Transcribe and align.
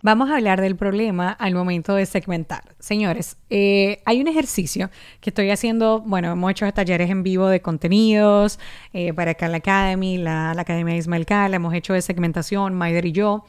Vamos 0.00 0.30
a 0.30 0.36
hablar 0.36 0.60
del 0.60 0.76
problema 0.76 1.32
al 1.32 1.54
momento 1.54 1.94
de 1.94 2.06
segmentar. 2.06 2.76
Señores, 2.78 3.36
eh, 3.50 4.00
hay 4.04 4.20
un 4.20 4.28
ejercicio 4.28 4.90
que 5.20 5.30
estoy 5.30 5.50
haciendo, 5.50 6.00
bueno, 6.00 6.30
hemos 6.30 6.50
hecho 6.52 6.72
talleres 6.72 7.10
en 7.10 7.24
vivo 7.24 7.48
de 7.48 7.60
contenidos 7.60 8.60
eh, 8.92 9.12
para 9.12 9.34
Cal 9.34 9.54
Academy, 9.54 10.16
la, 10.18 10.52
Academia 10.52 10.94
de 10.94 11.00
Ismael 11.00 11.26
Cal, 11.26 11.52
hemos 11.52 11.74
hecho 11.74 11.94
de 11.94 12.02
segmentación, 12.02 12.74
Maider 12.74 13.06
y 13.06 13.12
yo 13.12 13.44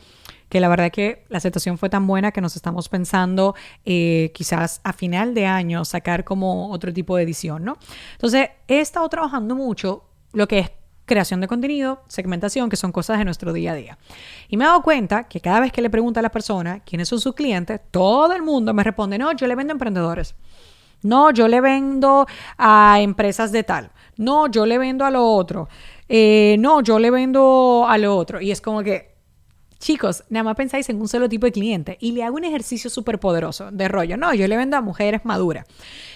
que 0.49 0.59
la 0.59 0.67
verdad 0.67 0.89
que 0.91 1.25
la 1.29 1.37
aceptación 1.37 1.77
fue 1.77 1.89
tan 1.89 2.07
buena 2.07 2.31
que 2.31 2.41
nos 2.41 2.55
estamos 2.55 2.89
pensando 2.89 3.53
eh, 3.85 4.31
quizás 4.33 4.81
a 4.83 4.93
final 4.93 5.35
de 5.35 5.45
año 5.45 5.85
sacar 5.85 6.23
como 6.23 6.71
otro 6.71 6.91
tipo 6.91 7.15
de 7.15 7.21
edición, 7.21 7.63
¿no? 7.63 7.77
Entonces, 8.13 8.49
he 8.67 8.79
estado 8.79 9.07
trabajando 9.09 9.53
mucho 9.53 10.05
lo 10.33 10.47
que 10.47 10.57
es 10.57 10.71
creación 11.09 11.41
de 11.41 11.47
contenido, 11.47 12.03
segmentación, 12.07 12.69
que 12.69 12.77
son 12.77 12.93
cosas 12.93 13.17
de 13.17 13.25
nuestro 13.25 13.51
día 13.51 13.73
a 13.73 13.75
día. 13.75 13.97
Y 14.47 14.55
me 14.55 14.63
he 14.63 14.67
dado 14.67 14.81
cuenta 14.81 15.27
que 15.27 15.41
cada 15.41 15.59
vez 15.59 15.73
que 15.73 15.81
le 15.81 15.89
pregunto 15.89 16.21
a 16.21 16.23
la 16.23 16.31
persona 16.31 16.79
quiénes 16.85 17.09
son 17.09 17.19
sus 17.19 17.35
clientes, 17.35 17.81
todo 17.91 18.33
el 18.33 18.43
mundo 18.43 18.73
me 18.73 18.83
responde, 18.83 19.17
no, 19.17 19.33
yo 19.33 19.47
le 19.47 19.55
vendo 19.55 19.71
a 19.71 19.75
emprendedores. 19.75 20.35
No, 21.01 21.31
yo 21.31 21.47
le 21.47 21.61
vendo 21.61 22.27
a 22.57 22.99
empresas 22.99 23.51
de 23.51 23.63
tal. 23.63 23.91
No, 24.17 24.47
yo 24.47 24.65
le 24.65 24.77
vendo 24.77 25.05
a 25.05 25.11
lo 25.11 25.25
otro. 25.25 25.69
Eh, 26.07 26.57
no, 26.59 26.81
yo 26.81 26.99
le 26.99 27.09
vendo 27.09 27.85
a 27.87 27.97
lo 27.97 28.15
otro. 28.15 28.41
Y 28.41 28.51
es 28.51 28.61
como 28.61 28.83
que, 28.83 29.15
chicos, 29.79 30.23
nada 30.29 30.43
más 30.43 30.55
pensáis 30.55 30.89
en 30.89 30.99
un 30.99 31.07
solo 31.07 31.29
tipo 31.29 31.45
de 31.45 31.51
cliente. 31.51 31.97
Y 32.01 32.11
le 32.11 32.23
hago 32.23 32.35
un 32.35 32.43
ejercicio 32.43 32.89
súper 32.89 33.19
poderoso 33.19 33.71
de 33.71 33.87
rollo. 33.87 34.17
No, 34.17 34.33
yo 34.33 34.47
le 34.47 34.57
vendo 34.57 34.77
a 34.77 34.81
mujeres 34.81 35.21
maduras. 35.23 35.65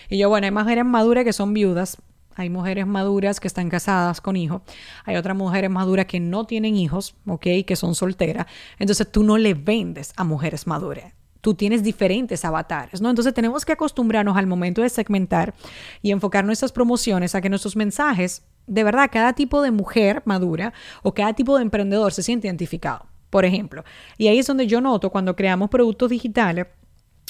Y 0.09 0.17
yo, 0.17 0.29
bueno, 0.29 0.45
hay 0.45 0.51
mujeres 0.51 0.85
maduras 0.85 1.23
que 1.23 1.33
son 1.33 1.53
viudas, 1.53 1.97
hay 2.35 2.49
mujeres 2.49 2.87
maduras 2.87 3.39
que 3.39 3.47
están 3.47 3.69
casadas 3.69 4.21
con 4.21 4.35
hijos. 4.35 4.61
Hay 5.05 5.15
otras 5.15 5.35
mujeres 5.35 5.69
maduras 5.69 6.05
que 6.05 6.19
no 6.19 6.45
tienen 6.45 6.75
hijos, 6.75 7.15
¿ok? 7.27 7.47
Que 7.65 7.75
son 7.75 7.95
solteras. 7.95 8.47
Entonces 8.79 9.11
tú 9.11 9.23
no 9.23 9.37
le 9.37 9.53
vendes 9.53 10.13
a 10.15 10.23
mujeres 10.23 10.67
maduras. 10.67 11.13
Tú 11.41 11.53
tienes 11.53 11.83
diferentes 11.83 12.45
avatares, 12.45 13.01
¿no? 13.01 13.09
Entonces 13.09 13.33
tenemos 13.33 13.65
que 13.65 13.73
acostumbrarnos 13.73 14.37
al 14.37 14.47
momento 14.47 14.81
de 14.81 14.89
segmentar 14.89 15.53
y 16.01 16.11
enfocar 16.11 16.45
nuestras 16.45 16.71
promociones 16.71 17.35
a 17.35 17.41
que 17.41 17.49
nuestros 17.49 17.75
mensajes, 17.75 18.43
de 18.65 18.83
verdad, 18.83 19.09
cada 19.11 19.33
tipo 19.33 19.61
de 19.61 19.71
mujer 19.71 20.21
madura 20.25 20.73
o 21.01 21.13
cada 21.13 21.33
tipo 21.33 21.57
de 21.57 21.63
emprendedor 21.63 22.13
se 22.13 22.23
siente 22.23 22.47
identificado. 22.47 23.07
Por 23.29 23.45
ejemplo, 23.45 23.83
y 24.17 24.27
ahí 24.27 24.39
es 24.39 24.47
donde 24.47 24.67
yo 24.67 24.79
noto 24.79 25.09
cuando 25.09 25.35
creamos 25.35 25.69
productos 25.69 26.11
digitales 26.11 26.67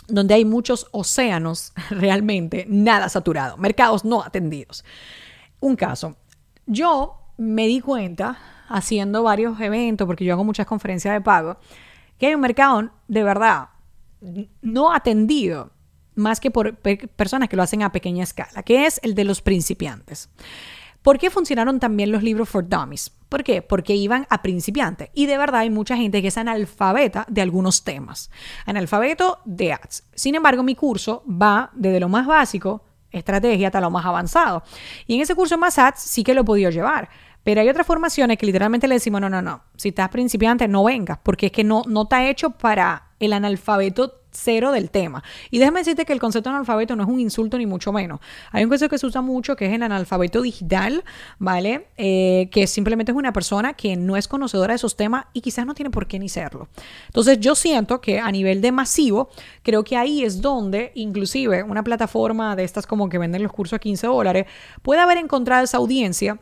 donde 0.08 0.34
hay 0.34 0.46
muchos 0.46 0.88
océanos 0.92 1.73
realmente 1.90 2.66
nada 2.68 3.09
saturados, 3.09 3.58
mercados 3.59 4.06
no 4.06 4.23
atendidos. 4.23 4.84
Un 5.59 5.76
caso, 5.76 6.18
yo 6.66 7.20
me 7.38 7.68
di 7.68 7.80
cuenta 7.80 8.38
haciendo 8.70 9.24
varios 9.24 9.59
eventos, 9.59 10.08
porque 10.08 10.26
yo 10.26 10.34
hago 10.34 10.44
muchas 10.44 10.66
conferencias 10.66 11.14
de 11.14 11.22
pago, 11.22 11.58
que 12.18 12.28
hay 12.28 12.36
un 12.36 12.42
mercado 12.42 12.92
de 13.08 13.24
verdad 13.24 13.70
no 14.62 14.94
atendido 14.94 15.72
más 16.16 16.40
que 16.40 16.52
por 16.52 16.78
personas 16.78 17.50
que 17.50 17.56
lo 17.56 17.64
hacen 17.64 17.84
a 17.84 17.92
pequeña 17.92 18.24
escala, 18.24 18.64
que 18.64 18.86
es 18.86 19.00
el 19.04 19.16
de 19.16 19.24
los 19.24 19.42
principiantes. 19.42 20.30
¿Por 21.04 21.20
qué 21.20 21.30
funcionaron 21.30 21.80
también 21.82 22.12
los 22.12 22.23
libros 22.23 22.50
for 22.50 22.68
dummies? 22.68 23.12
¿Por 23.28 23.44
qué? 23.44 23.62
Porque 23.62 23.94
iban 23.94 24.26
a 24.30 24.42
principiantes. 24.42 25.09
Y 25.14 25.26
de 25.26 25.38
verdad 25.38 25.62
hay 25.62 25.70
mucha 25.70 25.98
gente 25.98 26.22
que 26.22 26.30
es 26.30 26.38
analfabeta 26.38 27.26
de 27.28 27.42
algunos 27.42 27.84
temas. 27.84 28.32
Analfabeto 28.66 29.40
de 29.44 29.74
ads. 29.74 30.06
Sin 30.16 30.34
embargo, 30.36 30.64
mi 30.64 30.75
curso 30.75 31.24
va 31.28 31.69
desde 31.74 32.00
lo 32.00 32.08
más 32.08 32.25
básico, 32.25 32.86
estrategia, 33.12 33.68
hasta 33.68 33.81
lo 33.81 33.91
más 33.91 34.06
avanzado. 34.06 34.64
Y 35.06 35.16
en 35.16 35.22
ese 35.22 35.36
curso 35.36 35.58
más 35.58 35.78
ads 35.78 36.00
sí 36.00 36.24
que 36.24 36.34
lo 36.34 36.41
he 36.41 36.46
podido 36.46 36.72
llevar. 36.72 37.09
Pero 37.44 37.59
hay 37.59 37.68
otras 37.68 37.85
formaciones 37.85 38.38
que 38.38 38.46
literalmente 38.46 38.88
le 38.88 38.96
decimos, 38.96 39.20
no, 39.20 39.30
no, 39.30 39.41
no, 39.41 39.64
si 39.75 39.90
estás 39.90 40.08
principiante, 40.08 40.70
no 40.70 40.85
vengas, 40.85 41.20
porque 41.22 41.47
es 41.47 41.52
que 41.52 41.66
no, 41.66 41.84
no 41.85 42.03
está 42.03 42.25
hecho 42.30 42.52
para 42.52 43.09
el 43.20 43.34
analfabeto 43.34 44.22
cero 44.34 44.72
del 44.72 44.90
tema. 44.90 45.24
Y 45.52 45.60
déjame 45.60 45.80
decirte 45.80 46.06
que 46.06 46.14
el 46.14 46.20
concepto 46.20 46.50
de 46.50 46.56
analfabeto 46.56 46.96
no 46.96 47.04
es 47.04 47.10
un 47.10 47.20
insulto 47.20 47.58
ni 47.58 47.66
mucho 47.66 47.92
menos. 47.92 48.20
Hay 48.52 48.64
un 48.64 48.70
concepto 48.70 48.96
que 48.96 49.00
se 49.00 49.06
usa 49.06 49.22
mucho 49.22 49.56
que 49.56 49.66
es 49.66 49.74
el 49.74 49.84
analfabeto 49.84 50.42
digital, 50.42 51.04
¿vale? 51.40 51.88
Eh, 51.98 52.50
que 52.52 52.68
simplemente 52.68 53.12
es 53.12 53.18
una 53.18 53.34
persona 53.34 53.74
que 53.74 53.96
no 53.96 54.18
es 54.18 54.28
conocedora 54.28 54.74
de 54.74 54.78
esos 54.78 54.96
temas 54.96 55.26
y 55.34 55.42
quizás 55.42 55.66
no 55.66 55.74
tiene 55.74 55.90
por 55.90 56.08
qué 56.08 56.20
ni 56.20 56.30
serlo. 56.30 56.68
Entonces 57.08 57.40
yo 57.40 57.56
siento 57.56 58.02
que 58.02 58.20
a 58.20 58.32
nivel 58.32 58.62
de 58.62 58.72
masivo, 58.72 59.30
creo 59.62 59.84
que 59.84 59.98
ahí 59.98 60.24
es 60.24 60.42
donde 60.42 60.92
inclusive 60.96 61.64
una 61.64 61.84
plataforma 61.84 62.56
de 62.56 62.64
estas 62.64 62.88
como 62.88 63.10
que 63.10 63.18
venden 63.18 63.44
los 63.44 63.52
cursos 63.52 63.78
a 63.78 63.80
15 63.80 64.08
dólares 64.08 64.46
puede 64.82 65.02
haber 65.02 65.18
encontrado 65.18 65.64
esa 65.64 65.78
audiencia. 65.78 66.40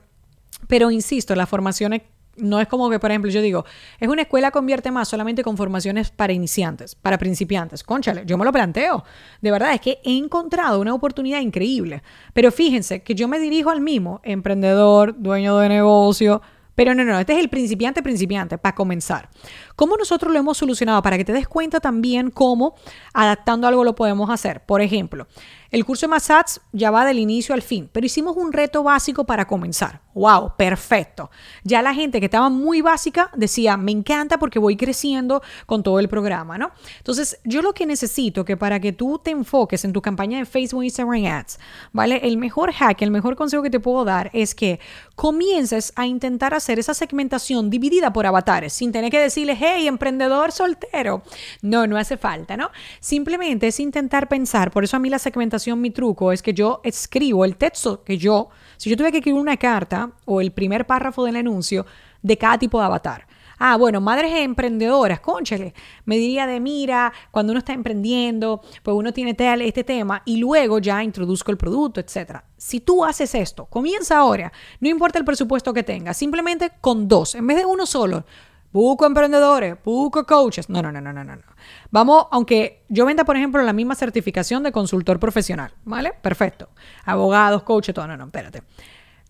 Pero 0.68 0.92
insisto, 0.92 1.36
las 1.36 1.50
formaciones 1.50 2.04
no 2.42 2.60
es 2.60 2.68
como 2.68 2.90
que, 2.90 3.00
por 3.00 3.12
ejemplo, 3.12 3.32
yo 3.32 3.42
digo, 3.42 3.66
es 4.00 4.10
una 4.10 4.24
escuela 4.24 4.52
convierte 4.52 4.92
más 4.92 5.08
solamente 5.08 5.44
con 5.44 5.56
formaciones 5.56 6.12
para 6.12 6.34
iniciantes, 6.34 6.96
para 6.96 7.18
principiantes. 7.18 7.84
Conchale, 7.84 8.24
yo 8.26 8.38
me 8.38 8.46
lo 8.46 8.52
planteo. 8.52 9.04
De 9.42 9.52
verdad, 9.52 9.74
es 9.74 9.82
que 9.82 10.00
he 10.04 10.18
encontrado 10.18 10.82
una 10.82 10.94
oportunidad 10.94 11.40
increíble. 11.40 12.04
Pero 12.34 12.52
fíjense 12.52 13.04
que 13.04 13.16
yo 13.16 13.28
me 13.28 13.40
dirijo 13.40 13.70
al 13.70 13.82
mismo 13.82 14.20
emprendedor, 14.24 15.16
dueño 15.18 15.58
de 15.58 15.70
negocio, 15.70 16.42
pero 16.76 16.96
no, 16.96 17.04
no, 17.04 17.20
este 17.20 17.34
es 17.34 17.40
el 17.40 17.50
principiante 17.50 18.02
principiante, 18.02 18.58
para 18.58 18.74
comenzar. 18.74 19.30
¿Cómo 19.76 19.98
nosotros 19.98 20.32
lo 20.32 20.40
hemos 20.40 20.58
solucionado? 20.58 21.02
Para 21.02 21.18
que 21.18 21.26
te 21.26 21.34
des 21.34 21.48
cuenta 21.48 21.80
también 21.80 22.32
cómo 22.32 22.76
adaptando 23.14 23.68
algo 23.68 23.84
lo 23.84 23.94
podemos 23.94 24.30
hacer. 24.30 24.66
Por 24.66 24.82
ejemplo, 24.82 25.28
el 25.72 25.86
curso 25.86 26.06
de 26.06 26.10
Massats 26.10 26.60
ya 26.74 26.92
va 26.92 27.06
del 27.06 27.18
inicio 27.18 27.56
al 27.56 27.62
fin, 27.62 27.90
pero 27.94 28.06
hicimos 28.06 28.36
un 28.36 28.52
reto 28.52 28.84
básico 28.84 29.24
para 29.24 29.48
comenzar. 29.48 30.02
¡Wow! 30.14 30.56
Perfecto. 30.58 31.32
Ya 31.64 31.82
la 31.82 31.94
gente 31.94 32.20
que 32.20 32.26
estaba 32.26 32.50
muy 32.50 32.82
básica 32.82 33.32
decía, 33.34 33.78
me 33.78 33.94
encanta 33.94 34.38
porque 34.38 34.60
voy 34.60 34.76
creciendo 34.76 35.42
con 35.66 35.82
todo 35.82 36.00
el 36.00 36.10
programa, 36.10 36.58
¿no? 36.58 36.72
Entonces, 36.98 37.40
yo 37.46 37.62
lo 37.62 37.74
que 37.74 37.86
necesito 37.86 38.44
que 38.44 38.58
para 38.58 38.82
que 38.82 38.92
tú 38.92 39.22
te 39.24 39.32
enfoques 39.32 39.86
en 39.86 39.94
tu 39.94 40.02
campaña 40.02 40.40
de 40.40 40.46
Facebook, 40.46 40.84
Instagram 40.84 41.26
Ads, 41.26 41.60
¿vale? 41.94 42.20
El 42.22 42.38
mejor 42.38 42.74
hack, 42.74 43.02
el 43.02 43.12
mejor 43.12 43.38
consejo 43.38 43.64
que 43.64 43.70
te 43.70 43.80
puedo 43.80 44.04
dar 44.04 44.30
es 44.34 44.54
que 44.54 44.82
comiences 45.16 45.94
a 45.96 46.06
intentar 46.06 46.54
hacer 46.54 46.80
esa 46.80 46.94
segmentación 46.94 47.70
dividida 47.70 48.12
por 48.12 48.26
avatares, 48.26 48.74
sin 48.74 48.92
tener 48.92 49.10
que 49.10 49.20
decirle, 49.22 49.56
hey, 49.58 49.88
emprendedor 49.88 50.52
soltero. 50.52 51.24
No, 51.62 51.88
no 51.88 51.96
hace 51.96 52.18
falta, 52.18 52.58
¿no? 52.58 52.72
Simplemente 53.00 53.68
es 53.68 53.80
intentar 53.80 54.28
pensar, 54.28 54.72
por 54.72 54.84
eso 54.84 54.98
a 54.98 55.00
mí 55.00 55.10
la 55.10 55.20
segmentación 55.20 55.61
mi 55.68 55.92
truco 55.92 56.32
es 56.32 56.42
que 56.42 56.54
yo 56.54 56.82
escribo 56.84 57.46
el 57.46 57.58
texto 57.58 58.04
que 58.04 58.18
yo, 58.18 58.50
si 58.78 58.90
yo 58.90 58.98
tuve 58.98 59.12
que 59.12 59.20
escribir 59.20 59.40
una 59.40 59.58
carta 59.58 60.12
o 60.26 60.42
el 60.42 60.52
primer 60.52 60.86
párrafo 60.86 61.24
del 61.26 61.36
anuncio 61.36 61.86
de 62.22 62.38
cada 62.38 62.58
tipo 62.58 62.80
de 62.80 62.86
avatar. 62.86 63.28
Ah, 63.64 63.78
bueno, 63.78 64.02
madres 64.02 64.34
emprendedoras, 64.38 65.20
conchale, 65.20 65.76
me 66.06 66.18
diría 66.18 66.48
de 66.48 66.60
mira, 66.60 67.14
cuando 67.30 67.52
uno 67.52 67.60
está 67.60 67.74
emprendiendo, 67.74 68.62
pues 68.82 68.96
uno 68.96 69.14
tiene 69.14 69.36
este 69.38 69.84
tema 69.84 70.24
y 70.26 70.38
luego 70.38 70.80
ya 70.80 71.04
introduzco 71.04 71.52
el 71.52 71.58
producto, 71.58 72.00
etcétera. 72.00 72.44
Si 72.58 72.80
tú 72.80 73.06
haces 73.06 73.36
esto, 73.36 73.68
comienza 73.68 74.18
ahora, 74.18 74.52
no 74.80 74.90
importa 74.90 75.20
el 75.20 75.26
presupuesto 75.26 75.76
que 75.76 75.84
tengas, 75.84 76.18
simplemente 76.18 76.72
con 76.82 77.08
dos, 77.08 77.36
en 77.36 77.46
vez 77.46 77.58
de 77.58 77.66
uno 77.66 77.86
solo, 77.86 78.26
Busco 78.72 79.06
emprendedores, 79.06 79.76
busco 79.84 80.26
coaches. 80.26 80.70
No, 80.70 80.82
no, 80.82 80.92
no, 80.92 81.02
no, 81.02 81.12
no, 81.12 81.24
no. 81.24 81.42
Vamos, 81.90 82.28
aunque 82.32 82.86
yo 82.88 83.06
venda, 83.06 83.26
por 83.26 83.36
ejemplo, 83.36 83.62
la 83.64 83.74
misma 83.74 83.96
certificación 83.96 84.64
de 84.64 84.72
consultor 84.72 85.20
profesional, 85.20 85.74
¿vale? 85.84 86.14
Perfecto. 86.22 86.70
Abogados, 87.04 87.64
coaches, 87.64 87.94
todo. 87.94 88.08
No, 88.08 88.16
no, 88.16 88.26
espérate. 88.26 88.64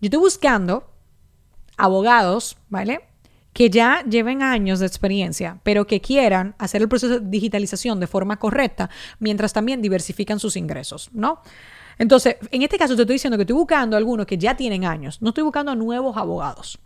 Yo 0.00 0.06
estoy 0.06 0.20
buscando 0.20 0.88
abogados, 1.76 2.56
¿vale? 2.68 3.00
Que 3.52 3.68
ya 3.68 4.02
lleven 4.04 4.42
años 4.42 4.78
de 4.78 4.86
experiencia, 4.86 5.58
pero 5.62 5.86
que 5.86 6.00
quieran 6.00 6.54
hacer 6.58 6.80
el 6.80 6.88
proceso 6.88 7.18
de 7.18 7.28
digitalización 7.28 8.00
de 8.00 8.06
forma 8.06 8.38
correcta, 8.38 8.90
mientras 9.18 9.52
también 9.52 9.82
diversifican 9.82 10.38
sus 10.38 10.56
ingresos, 10.56 11.10
¿no? 11.12 11.40
Entonces, 11.98 12.36
en 12.50 12.62
este 12.62 12.78
caso 12.78 12.96
te 12.96 13.02
estoy 13.02 13.14
diciendo 13.14 13.36
que 13.36 13.42
estoy 13.42 13.56
buscando 13.56 13.96
a 13.96 13.98
algunos 13.98 14.26
que 14.26 14.38
ya 14.38 14.56
tienen 14.56 14.84
años, 14.84 15.20
no 15.20 15.28
estoy 15.30 15.44
buscando 15.44 15.72
a 15.72 15.74
nuevos 15.74 16.16
abogados. 16.16 16.78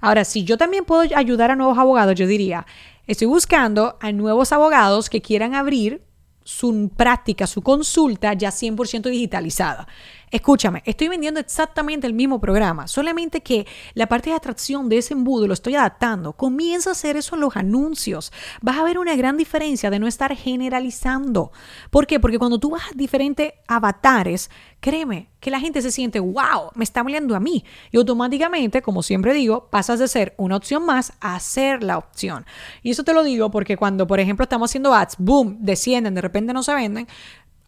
Ahora, 0.00 0.24
si 0.24 0.44
yo 0.44 0.58
también 0.58 0.84
puedo 0.84 1.02
ayudar 1.14 1.50
a 1.50 1.56
nuevos 1.56 1.78
abogados, 1.78 2.14
yo 2.14 2.26
diría, 2.26 2.66
estoy 3.06 3.26
buscando 3.26 3.96
a 4.00 4.12
nuevos 4.12 4.52
abogados 4.52 5.10
que 5.10 5.22
quieran 5.22 5.54
abrir 5.54 6.02
su 6.42 6.90
práctica, 6.96 7.46
su 7.46 7.62
consulta 7.62 8.32
ya 8.32 8.50
100% 8.50 9.10
digitalizada. 9.10 9.86
Escúchame, 10.30 10.82
estoy 10.86 11.08
vendiendo 11.08 11.40
exactamente 11.40 12.06
el 12.06 12.14
mismo 12.14 12.40
programa, 12.40 12.86
solamente 12.86 13.40
que 13.40 13.66
la 13.94 14.06
parte 14.06 14.30
de 14.30 14.36
atracción 14.36 14.88
de 14.88 14.98
ese 14.98 15.14
embudo 15.14 15.48
lo 15.48 15.54
estoy 15.54 15.74
adaptando. 15.74 16.34
Comienza 16.34 16.90
a 16.90 16.92
hacer 16.92 17.16
eso 17.16 17.34
en 17.34 17.40
los 17.40 17.56
anuncios. 17.56 18.32
Vas 18.62 18.78
a 18.78 18.84
ver 18.84 18.98
una 18.98 19.16
gran 19.16 19.36
diferencia 19.36 19.90
de 19.90 19.98
no 19.98 20.06
estar 20.06 20.36
generalizando. 20.36 21.50
¿Por 21.90 22.06
qué? 22.06 22.20
Porque 22.20 22.38
cuando 22.38 22.60
tú 22.60 22.70
vas 22.70 22.82
a 22.82 22.94
diferentes 22.94 23.54
avatares, 23.66 24.50
créeme 24.80 25.28
que 25.40 25.50
la 25.50 25.60
gente 25.60 25.82
se 25.82 25.90
siente, 25.90 26.20
wow, 26.20 26.70
me 26.74 26.84
está 26.84 27.00
hablando 27.00 27.36
a 27.36 27.40
mí. 27.40 27.64
Y 27.92 27.98
automáticamente, 27.98 28.82
como 28.82 29.02
siempre 29.02 29.34
digo, 29.34 29.68
pasas 29.70 29.98
de 29.98 30.08
ser 30.08 30.34
una 30.36 30.56
opción 30.56 30.84
más 30.84 31.12
a 31.20 31.38
ser 31.40 31.82
la 31.82 31.98
opción. 31.98 32.44
Y 32.82 32.90
eso 32.90 33.04
te 33.04 33.14
lo 33.14 33.22
digo 33.22 33.50
porque 33.50 33.76
cuando, 33.76 34.06
por 34.06 34.20
ejemplo, 34.20 34.42
estamos 34.42 34.70
haciendo 34.70 34.92
ads, 34.94 35.16
boom, 35.18 35.58
descienden, 35.60 36.14
de 36.14 36.22
repente 36.22 36.52
no 36.52 36.62
se 36.62 36.74
venden. 36.74 37.06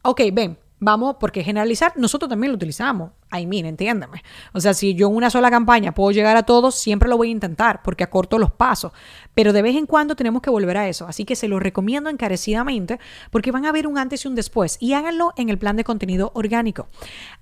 Ok, 0.03 0.20
ven, 0.32 0.59
vamos, 0.82 1.17
porque 1.20 1.44
generalizar 1.44 1.93
nosotros 1.96 2.29
también 2.29 2.50
lo 2.50 2.56
utilizamos. 2.56 3.12
Ay, 3.31 3.46
mire, 3.46 3.69
entiéndeme. 3.69 4.20
O 4.52 4.61
sea, 4.61 4.75
si 4.75 4.94
yo 4.94 5.06
en 5.06 5.14
una 5.14 5.31
sola 5.31 5.49
campaña 5.49 5.94
puedo 5.94 6.11
llegar 6.11 6.37
a 6.37 6.43
todos, 6.43 6.75
siempre 6.75 7.08
lo 7.08 7.17
voy 7.17 7.29
a 7.29 7.31
intentar 7.31 7.82
porque 7.84 8.02
acorto 8.02 8.37
los 8.37 8.50
pasos. 8.50 8.93
Pero 9.32 9.52
de 9.52 9.62
vez 9.62 9.76
en 9.76 9.87
cuando 9.87 10.17
tenemos 10.17 10.43
que 10.43 10.50
volver 10.50 10.76
a 10.76 10.88
eso. 10.88 11.06
Así 11.06 11.25
que 11.25 11.37
se 11.37 11.46
lo 11.46 11.61
recomiendo 11.61 12.11
encarecidamente 12.11 12.99
porque 13.31 13.52
van 13.52 13.64
a 13.64 13.70
ver 13.70 13.87
un 13.87 13.96
antes 13.96 14.25
y 14.25 14.29
un 14.29 14.34
después. 14.34 14.76
Y 14.81 14.94
háganlo 14.94 15.32
en 15.37 15.50
el 15.50 15.58
plan 15.58 15.76
de 15.76 15.84
contenido 15.84 16.32
orgánico. 16.34 16.88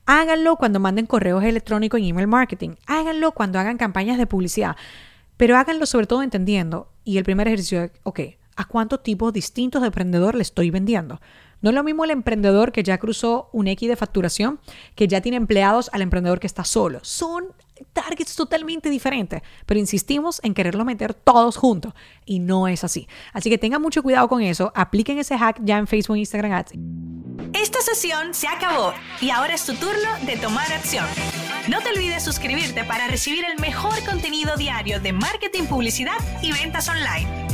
Háganlo 0.04 0.56
cuando 0.56 0.78
manden 0.78 1.06
correos 1.06 1.42
electrónicos 1.42 1.98
en 1.98 2.08
email 2.08 2.28
marketing. 2.28 2.74
Háganlo 2.86 3.32
cuando 3.32 3.58
hagan 3.58 3.78
campañas 3.78 4.18
de 4.18 4.26
publicidad. 4.26 4.76
Pero 5.38 5.56
háganlo 5.56 5.86
sobre 5.86 6.06
todo 6.06 6.22
entendiendo. 6.22 6.92
Y 7.04 7.16
el 7.16 7.24
primer 7.24 7.48
ejercicio 7.48 7.84
es, 7.84 7.90
ok, 8.02 8.20
¿a 8.56 8.66
cuántos 8.66 9.02
tipos 9.02 9.32
distintos 9.32 9.80
de 9.80 9.86
emprendedor 9.86 10.34
le 10.34 10.42
estoy 10.42 10.70
vendiendo? 10.70 11.22
No 11.60 11.70
es 11.70 11.74
lo 11.74 11.84
mismo 11.84 12.04
el 12.04 12.10
emprendedor 12.10 12.72
que 12.72 12.82
ya 12.82 12.98
cruzó 12.98 13.50
un 13.52 13.68
X 13.68 13.88
de 13.88 13.96
facturación, 13.96 14.60
que 14.94 15.08
ya 15.08 15.20
tiene 15.20 15.36
empleados, 15.36 15.90
al 15.92 16.02
emprendedor 16.02 16.40
que 16.40 16.46
está 16.46 16.64
solo. 16.64 17.00
Son 17.02 17.52
targets 17.92 18.34
totalmente 18.36 18.90
diferentes, 18.90 19.42
pero 19.66 19.80
insistimos 19.80 20.40
en 20.42 20.54
quererlo 20.54 20.84
meter 20.84 21.14
todos 21.14 21.56
juntos 21.56 21.94
y 22.24 22.38
no 22.38 22.68
es 22.68 22.84
así. 22.84 23.08
Así 23.32 23.50
que 23.50 23.58
tengan 23.58 23.82
mucho 23.82 24.02
cuidado 24.02 24.28
con 24.28 24.42
eso, 24.42 24.72
apliquen 24.74 25.18
ese 25.18 25.38
hack 25.38 25.60
ya 25.62 25.78
en 25.78 25.86
Facebook 25.86 26.16
e 26.16 26.20
Instagram 26.20 26.52
Ads. 26.52 26.72
Esta 27.52 27.80
sesión 27.80 28.34
se 28.34 28.48
acabó 28.48 28.92
y 29.20 29.30
ahora 29.30 29.54
es 29.54 29.64
tu 29.64 29.74
turno 29.74 30.08
de 30.26 30.36
tomar 30.36 30.70
acción. 30.72 31.06
No 31.68 31.80
te 31.80 31.90
olvides 31.90 32.22
suscribirte 32.22 32.84
para 32.84 33.08
recibir 33.08 33.44
el 33.44 33.58
mejor 33.58 34.04
contenido 34.04 34.56
diario 34.56 35.00
de 35.00 35.12
marketing, 35.12 35.64
publicidad 35.64 36.16
y 36.42 36.52
ventas 36.52 36.88
online. 36.88 37.49